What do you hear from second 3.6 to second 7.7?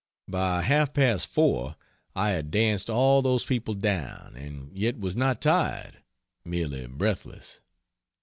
down and yet was not tired; merely breathless.